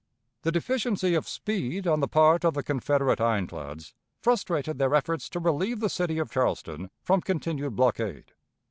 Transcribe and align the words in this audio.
The 0.41 0.51
deficiency 0.51 1.13
of 1.13 1.27
speed 1.29 1.85
on 1.85 1.99
the 1.99 2.07
part 2.07 2.43
of 2.43 2.55
the 2.55 2.63
Confederate 2.63 3.21
ironclads 3.21 3.93
frustrated 4.19 4.79
their 4.79 4.95
efforts 4.95 5.29
to 5.29 5.39
relieve 5.39 5.79
the 5.79 5.91
city 5.91 6.17
of 6.17 6.31
Charleston 6.31 6.89
from 7.03 7.21
continued 7.21 7.75
blockade. 7.75 8.31